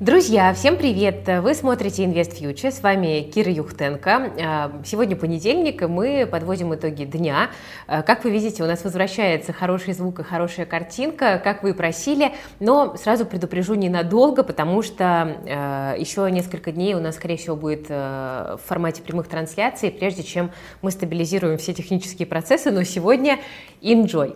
[0.00, 1.28] Друзья, всем привет!
[1.42, 4.32] Вы смотрите Invest Future, с вами Кира Юхтенко.
[4.42, 7.50] А, сегодня понедельник, и мы подводим итоги дня.
[7.86, 12.32] А, как вы видите, у нас возвращается хороший звук и хорошая картинка, как вы просили,
[12.60, 17.90] но сразу предупрежу ненадолго, потому что а, еще несколько дней у нас, скорее всего, будет
[17.90, 23.38] в формате прямых трансляций, прежде чем мы стабилизируем все технические процессы, но сегодня
[23.82, 24.34] enjoy.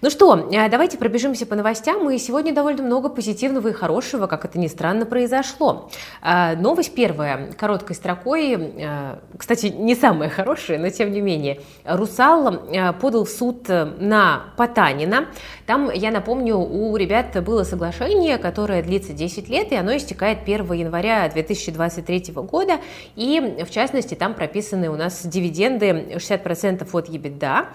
[0.00, 4.58] Ну что, давайте пробежимся по новостям, и сегодня довольно много позитивного и хорошего, как это
[4.58, 5.90] ни странно, странно произошло.
[6.20, 11.60] А, новость первая, короткой строкой, а, кстати, не самая хорошая, но тем не менее.
[11.84, 15.26] «Русал» а, подал в суд на Потанина.
[15.66, 20.72] Там, я напомню, у ребят было соглашение, которое длится 10 лет, и оно истекает 1
[20.72, 22.78] января 2023 года.
[23.16, 27.66] И, в частности, там прописаны у нас дивиденды 60% от EBITDA.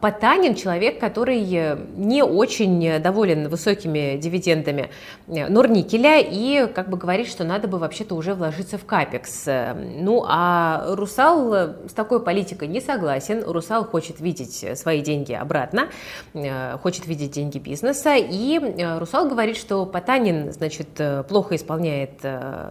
[0.00, 1.40] Потанин человек, который
[1.96, 4.90] не очень доволен высокими дивидендами
[5.26, 9.46] Норникеля и как бы говорит, что надо бы вообще-то уже вложиться в капекс.
[9.46, 11.52] Ну а Русал
[11.88, 13.42] с такой политикой не согласен.
[13.46, 15.88] Русал хочет видеть свои деньги обратно,
[16.82, 18.14] хочет видеть деньги бизнеса.
[18.16, 18.60] И
[18.98, 20.88] Русал говорит, что Потанин, значит,
[21.28, 22.20] плохо исполняет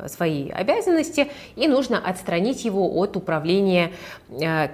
[0.07, 3.91] свои обязанности и нужно отстранить его от управления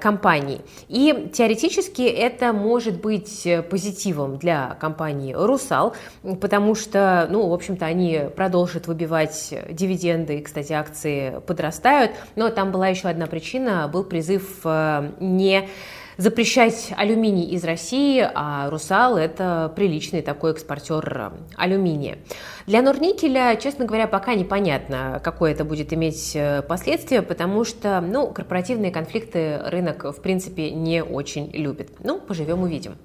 [0.02, 0.62] компанией.
[0.90, 5.96] И теоретически это это может быть э, позитивом для компании «Русал»,
[6.42, 12.72] потому что, ну, в общем-то, они продолжат выбивать дивиденды, и, кстати, акции подрастают, но там
[12.72, 15.70] была еще одна причина, был призыв э, не
[16.18, 22.18] запрещать алюминий из России, а «Русал»— это приличный такой экспортер алюминия.
[22.68, 28.28] Для Норникеля, честно говоря, пока непонятно, какое это будет иметь э, последствия, потому что, ну,
[28.28, 31.98] корпоративные конфликты рынок, в принципе, не очень любит.
[32.04, 32.98] Ну, поживем, увидим.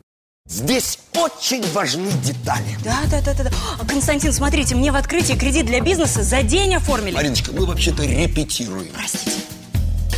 [0.48, 2.78] Здесь очень важны детали.
[2.82, 3.50] Да, да, да, да.
[3.78, 7.14] А, Константин, смотрите, мне в открытии кредит для бизнеса за день оформили.
[7.14, 8.88] Мариночка, мы вообще-то репетируем.
[8.94, 9.42] Простите.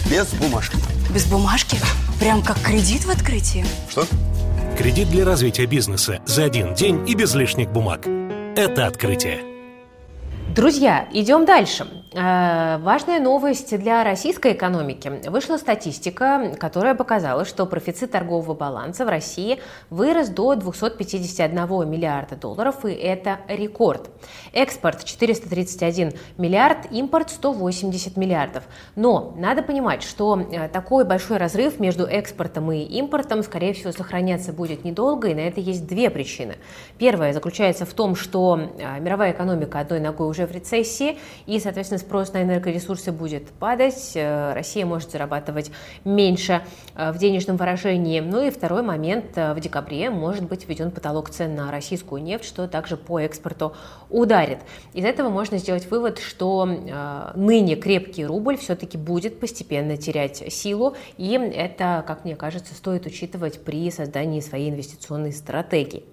[0.08, 0.76] Без бумажки.
[1.14, 1.76] Без бумажки?
[2.20, 3.64] Прям как кредит в открытии?
[3.88, 4.06] Что?
[4.78, 8.06] Кредит для развития бизнеса за один день и без лишних бумаг.
[8.56, 9.40] Это открытие.
[10.54, 11.86] Друзья, идем дальше.
[12.12, 15.12] Э, важная новость для российской экономики.
[15.28, 19.60] Вышла статистика, которая показала, что профицит торгового баланса в России
[19.90, 24.10] вырос до 251 миллиарда долларов, и это рекорд.
[24.52, 28.64] Экспорт 431 миллиард, импорт 180 миллиардов.
[28.96, 34.52] Но надо понимать, что э, такой большой разрыв между экспортом и импортом, скорее всего, сохраняться
[34.52, 36.56] будет недолго, и на это есть две причины.
[36.98, 41.16] Первая заключается в том, что э, мировая экономика одной ногой уже в рецессии,
[41.46, 45.70] и, соответственно, спрос на энергоресурсы будет падать, э, Россия может зарабатывать
[46.04, 46.62] меньше
[46.96, 48.20] э, в денежном выражении.
[48.20, 52.44] Ну и второй момент, э, в декабре может быть введен потолок цен на российскую нефть,
[52.44, 53.74] что также по экспорту
[54.08, 54.58] ударит.
[54.94, 56.66] Из этого можно сделать вывод, что
[57.34, 63.64] ныне крепкий рубль все-таки будет постепенно терять силу, и это, как мне кажется, стоит учитывать
[63.64, 66.04] при создании своей инвестиционной стратегии.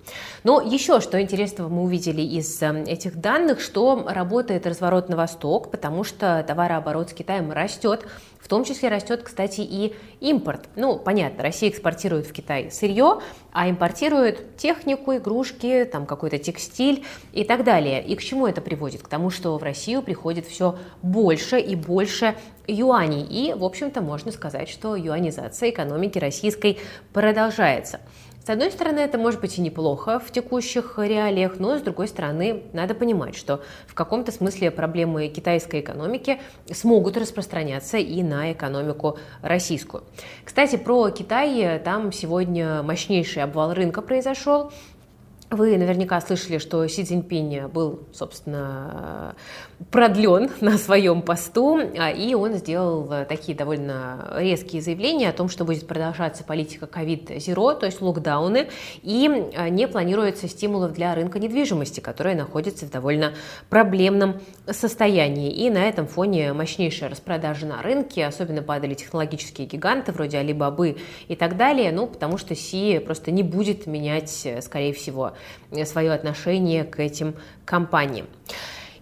[0.44, 6.04] Но еще что интересного мы увидели из этих данных, что работает разворот на восток, потому
[6.04, 8.04] что товарооборот с Китаем растет,
[8.40, 10.70] в том числе растет, кстати, и импорт.
[10.76, 13.20] Ну, понятно, Россия экспортирует в Китай сырье,
[13.52, 18.04] а импортирует технику, игрушки, там какой-то текстиль и так далее.
[18.04, 19.04] И к чему это приводит?
[19.04, 23.24] К тому, что в Россию приходит все больше и больше юаней.
[23.24, 26.80] И, в общем-то, можно сказать, что юанизация экономики российской
[27.14, 28.00] продолжается.
[28.48, 32.64] С одной стороны, это может быть и неплохо в текущих реалиях, но с другой стороны,
[32.72, 36.40] надо понимать, что в каком-то смысле проблемы китайской экономики
[36.72, 40.06] смогут распространяться и на экономику российскую.
[40.46, 44.72] Кстати, про Китай, там сегодня мощнейший обвал рынка произошел.
[45.50, 49.34] Вы наверняка слышали, что Си Цзиньпинь был, собственно,
[49.92, 55.64] продлен на своем посту, а, и он сделал такие довольно резкие заявления о том, что
[55.64, 58.68] будет продолжаться политика ковид-зеро, то есть локдауны,
[59.04, 63.34] и а, не планируется стимулов для рынка недвижимости, который находится в довольно
[63.70, 65.50] проблемном состоянии.
[65.54, 70.98] И на этом фоне мощнейшая распродажа на рынке, особенно падали технологические гиганты вроде Алибабы
[71.30, 75.37] и так далее, ну, потому что Си просто не будет менять, скорее всего,
[75.86, 77.36] свое отношение к этим
[77.66, 78.28] компаниям.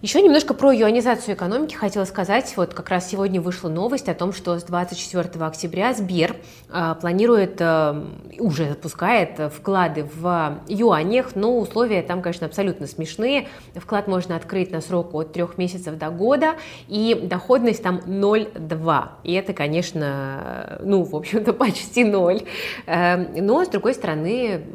[0.02, 2.52] Еще немножко про юанизацию экономики хотела сказать.
[2.56, 6.36] Вот как раз сегодня вышла новость о том, что с 24 октября Сбер
[6.68, 8.04] э, планирует, э,
[8.38, 13.48] уже запускает вклады в юанях, но условия там, конечно, абсолютно смешные.
[13.74, 16.56] Вклад можно открыть на срок от трех месяцев до года,
[16.88, 19.08] и доходность там 0,2.
[19.24, 22.42] И это, конечно, ну, в общем-то, почти ноль.
[22.86, 24.66] Э, но, с другой стороны,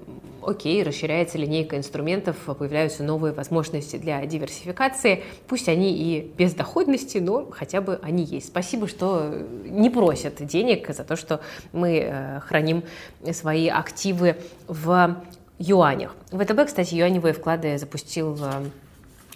[0.46, 7.50] окей, расширяется линейка инструментов, появляются новые возможности для диверсификации, пусть они и без доходности, но
[7.52, 8.48] хотя бы они есть.
[8.48, 9.34] Спасибо, что
[9.66, 11.42] не просят денег за то, что
[11.72, 12.84] мы э, храним
[13.32, 15.18] свои активы в
[15.58, 16.16] юанях.
[16.32, 18.66] ВТБ, кстати, юаневые вклады запустил э,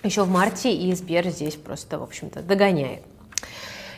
[0.03, 3.01] еще в марте, и Сбер здесь просто, в общем-то, догоняет.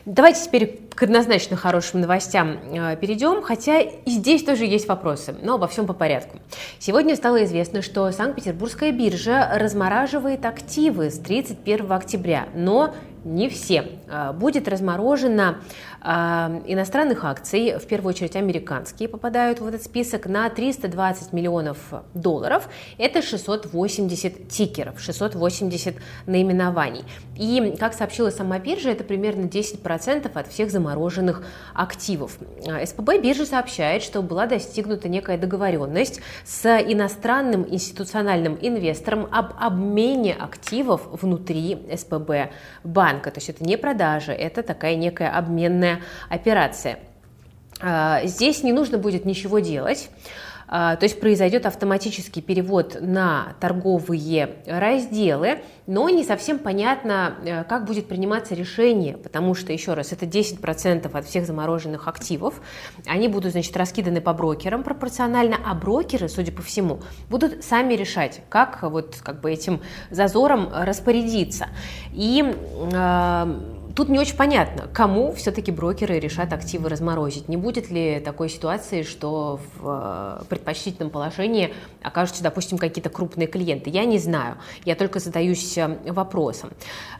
[0.05, 5.53] Давайте теперь к однозначно хорошим новостям э, перейдем, хотя и здесь тоже есть вопросы, но
[5.53, 6.39] обо всем по порядку.
[6.79, 12.95] Сегодня стало известно, что Санкт-Петербургская биржа размораживает активы с 31 октября, но
[13.27, 13.85] не все.
[14.09, 15.59] А, будет разморожено
[16.01, 21.77] а, иностранных акций, в первую очередь американские, попадают в этот список на 320 миллионов
[22.13, 22.69] долларов.
[22.97, 25.95] Это 680 тикеров, 680
[26.25, 27.03] наименований.
[27.35, 30.86] И, как сообщила сама биржа, это примерно 10% от всех замороженных
[31.73, 32.37] активов.
[32.67, 40.33] А, СПБ биржа сообщает, что была достигнута некая договоренность с иностранным институциональным инвестором об обмене
[40.33, 42.51] активов внутри СПБ
[42.83, 43.31] банка банка.
[43.31, 46.99] То есть это не продажа, это такая некая обменная операция.
[47.79, 50.09] А, здесь не нужно будет ничего делать.
[50.67, 57.85] А, то есть произойдет автоматический перевод на торговые разделы, но не совсем понятно, э, как
[57.85, 62.61] будет приниматься решение, потому что, еще раз, это 10% от всех замороженных активов,
[63.05, 66.99] они будут, значит, раскиданы по брокерам пропорционально, а брокеры, судя по всему,
[67.29, 69.81] будут сами решать, как вот как бы этим
[70.11, 71.67] зазором распорядиться.
[72.11, 77.49] И э, Тут не очень понятно, кому все-таки брокеры решат активы разморозить.
[77.49, 81.73] Не будет ли такой ситуации, что в э, предпочтительном положении
[82.03, 83.89] окажутся, допустим, какие-то крупные клиенты?
[83.89, 86.69] Я не знаю, я только задаюсь э, вопросом.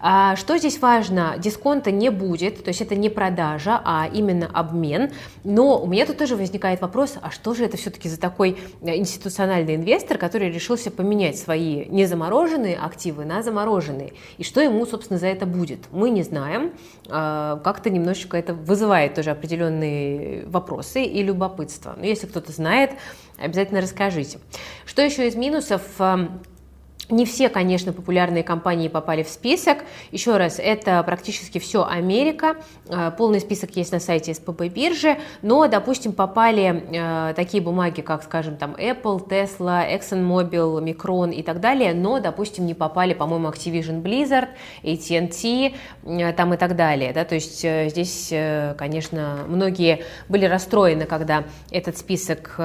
[0.01, 1.33] А что здесь важно?
[1.39, 5.09] Дисконта не будет, то есть это не продажа, а именно обмен.
[5.43, 8.95] Но у меня тут тоже возникает вопрос, а что же это все-таки за такой э,
[8.97, 14.13] институциональный инвестор, который решился поменять свои незамороженные активы на замороженные?
[14.37, 15.79] И что ему, собственно, за это будет?
[15.91, 16.66] Мы не знаем.
[17.09, 21.95] А, как-то немножечко это вызывает тоже определенные вопросы и любопытство.
[21.97, 22.91] Но если кто-то знает,
[23.37, 24.39] обязательно расскажите.
[24.85, 25.81] Что еще из минусов?
[27.09, 29.77] Не все, конечно, популярные компании попали в список.
[30.11, 32.57] Еще раз, это практически все Америка.
[32.89, 35.17] Э, полный список есть на сайте СПБ биржи.
[35.41, 41.61] Но, допустим, попали э, такие бумаги, как, скажем, там Apple, Tesla, ExxonMobil, Micron и так
[41.61, 41.93] далее.
[41.93, 44.49] Но, допустим, не попали, по-моему, Activision Blizzard,
[44.83, 47.13] AT&T э, там и так далее.
[47.13, 47.23] Да?
[47.23, 48.33] То есть здесь,
[48.77, 52.59] конечно, многие были расстроены, когда этот список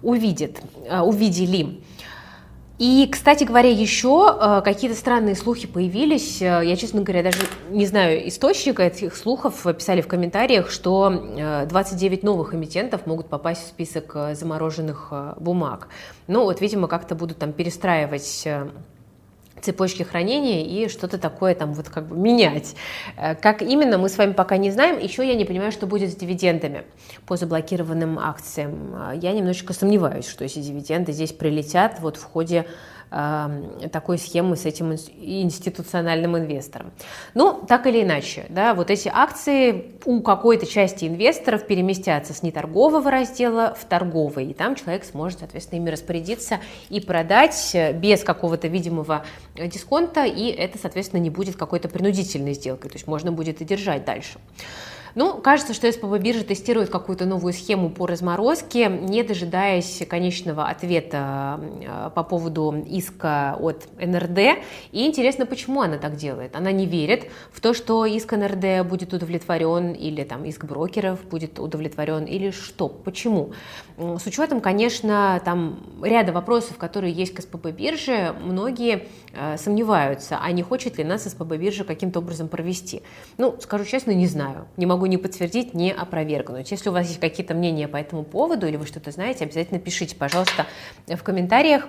[0.00, 0.60] увидят,
[1.02, 1.82] увидели.
[2.78, 6.42] И, кстати говоря, еще э, какие-то странные слухи появились.
[6.42, 7.38] Э, я, честно говоря, даже
[7.70, 9.62] не знаю источника этих слухов.
[9.76, 15.88] Писали в комментариях, что 29 э, новых эмитентов могут попасть в список замороженных бумаг.
[16.26, 18.48] Ну, вот, видимо, как-то будут там перестраивать
[19.64, 22.74] цепочки хранения и что-то такое там вот как бы менять.
[23.16, 24.98] Э, как именно, мы с вами пока не знаем.
[24.98, 26.84] Еще я не понимаю, что будет с дивидендами
[27.26, 28.94] по заблокированным акциям.
[28.94, 32.66] Э, я немножечко сомневаюсь, что эти дивиденды здесь прилетят вот в ходе
[33.92, 36.92] такой схемы с этим институциональным инвестором.
[37.34, 43.10] Ну, так или иначе, да, вот эти акции у какой-то части инвесторов переместятся с неторгового
[43.10, 48.68] раздела в торговый, и там человек сможет, соответственно, ими распорядиться и продать э, без какого-то
[48.68, 49.24] видимого
[49.56, 53.64] э, дисконта, и это, соответственно, не будет какой-то принудительной сделкой, то есть можно будет и
[53.64, 54.38] держать дальше.
[55.14, 61.60] Ну, кажется, что СПБ биржа тестирует какую-то новую схему по разморозке, не дожидаясь конечного ответа
[61.60, 64.58] э, по поводу иска от НРД.
[64.90, 66.56] И интересно, почему она так делает.
[66.56, 71.60] Она не верит в то, что иск НРД будет удовлетворен или там иск брокеров будет
[71.60, 73.52] удовлетворен или что, почему.
[73.96, 80.50] С учетом, конечно, там ряда вопросов, которые есть к СПБ бирже, многие э, сомневаются, а
[80.50, 83.02] не хочет ли нас СПБ биржа каким-то образом провести.
[83.38, 84.66] Ну, скажу честно, не знаю.
[84.76, 86.70] Не могу могу не подтвердить, не опровергнуть.
[86.70, 90.16] Если у вас есть какие-то мнения по этому поводу или вы что-то знаете, обязательно пишите,
[90.16, 90.66] пожалуйста,
[91.06, 91.88] в комментариях.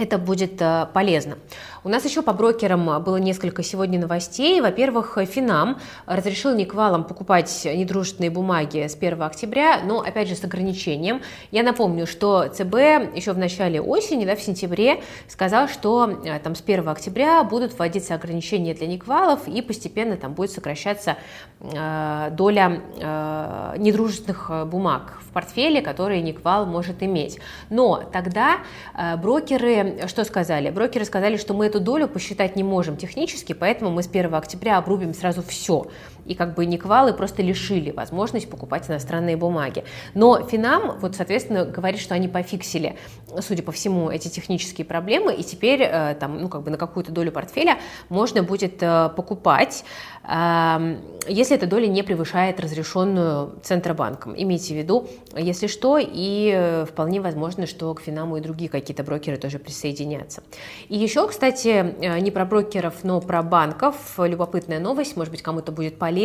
[0.00, 1.36] Это будет э, полезно.
[1.84, 4.58] У нас еще по брокерам было несколько сегодня новостей.
[4.62, 11.20] Во-первых, Финам разрешил Никвалам покупать недружественные бумаги с 1 октября, но опять же с ограничением.
[11.50, 16.54] Я напомню, что ЦБ еще в начале осени, да, в сентябре, сказал, что э, там
[16.54, 21.18] с 1 октября будут вводиться ограничения для Никвалов и постепенно там будет сокращаться
[21.60, 27.38] э, доля э, недружественных бумаг в портфеле, которые Никвал может иметь.
[27.68, 28.60] Но тогда
[28.94, 30.70] э, брокеры брокеры что сказали?
[30.70, 34.78] Брокеры сказали, что мы эту долю посчитать не можем технически, поэтому мы с 1 октября
[34.78, 35.86] обрубим сразу все.
[36.30, 39.82] И как бы Никвалы просто лишили возможность покупать иностранные бумаги.
[40.14, 42.96] Но Финам, вот, соответственно, говорит, что они пофиксили,
[43.40, 47.10] судя по всему, эти технические проблемы, и теперь э, там, ну, как бы на какую-то
[47.10, 49.84] долю портфеля можно будет э, покупать,
[50.22, 54.32] э, если эта доля не превышает разрешенную Центробанком.
[54.36, 59.02] Имейте в виду, если что, и э, вполне возможно, что к Финаму и другие какие-то
[59.02, 60.44] брокеры тоже присоединятся.
[60.88, 63.96] И еще, кстати, не про брокеров, но про банков.
[64.16, 66.19] Любопытная новость, может быть, кому-то будет полезно.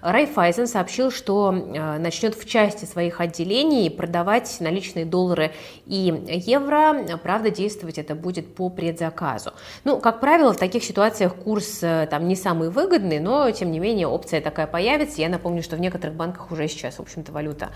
[0.00, 5.52] Райфайзен сообщил, что э, начнет в части своих отделений продавать наличные доллары
[5.86, 7.18] и евро.
[7.22, 9.52] Правда, действовать это будет по предзаказу.
[9.84, 14.06] Ну, как правило, в таких ситуациях курс там не самый выгодный, но, тем не менее,
[14.06, 15.20] опция такая появится.
[15.20, 17.70] Я напомню, что в некоторых банках уже сейчас, в общем-то, валюта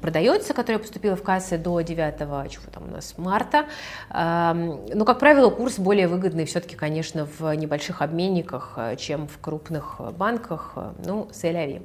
[0.00, 3.66] продается, которая поступила в кассы до 9 чего там у нас, марта.
[4.10, 10.00] Но, как правило, курс более выгодный все-таки, конечно, в небольших обменниках, э, чем в крупных
[10.18, 10.74] банках.
[11.04, 11.82] Ну, сэляви.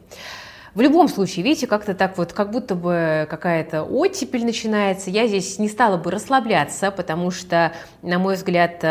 [0.75, 5.09] В любом случае, видите, как-то так вот, как будто бы какая-то оттепель начинается.
[5.09, 7.71] Я здесь не стала бы расслабляться, потому что,
[8.03, 8.85] на мой взгляд,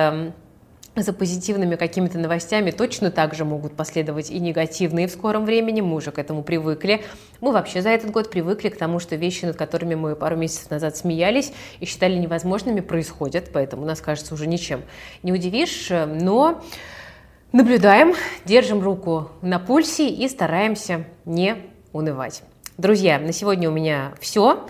[0.96, 5.80] за позитивными какими-то новостями точно так же могут последовать и негативные в скором времени.
[5.80, 7.04] Мы уже к этому привыкли.
[7.40, 10.70] Мы вообще за этот год привыкли к тому, что вещи, над которыми мы пару месяцев
[10.70, 13.50] назад смеялись и считали невозможными, происходят.
[13.52, 14.82] Поэтому нас, кажется, уже ничем
[15.22, 15.90] не удивишь.
[15.90, 16.62] Но
[17.56, 21.56] наблюдаем, держим руку на пульсе и стараемся не
[21.94, 22.42] унывать.
[22.76, 24.66] Друзья, на сегодня у меня все.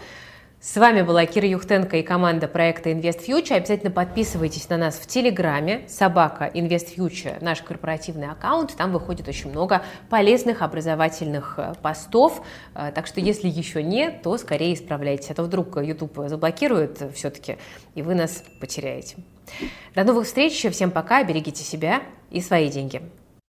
[0.67, 3.55] С вами была Кира Юхтенко и команда проекта Invest Future.
[3.55, 8.75] Обязательно подписывайтесь на нас в Телеграме, собака Invest Future, наш корпоративный аккаунт.
[8.77, 12.43] Там выходит очень много полезных образовательных э, постов.
[12.75, 15.31] Э, так что если еще нет, то скорее исправляйтесь.
[15.31, 17.59] А то вдруг YouTube заблокирует все-таки,
[17.95, 19.19] и вы нас потеряете.
[19.95, 20.67] До новых встреч.
[20.73, 21.23] Всем пока.
[21.23, 23.03] Берегите себя и свои деньги.